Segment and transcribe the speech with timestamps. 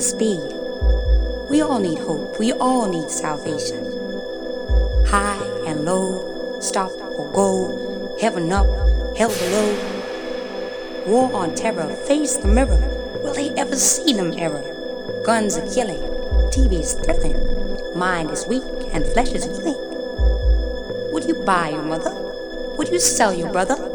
[0.00, 0.42] speed.
[1.48, 2.38] We all need hope.
[2.38, 3.84] We all need salvation.
[5.06, 8.66] High and low, stop or go, heaven up,
[9.16, 9.70] hell below.
[11.06, 12.80] War on terror, face the mirror.
[13.22, 14.64] Will they ever see them error?
[15.24, 16.02] Guns are killing,
[16.50, 17.38] TV is thrilling,
[17.96, 19.78] mind is weak and flesh is willing.
[21.12, 22.14] Would you buy your mother?
[22.76, 23.89] Would you sell your brother?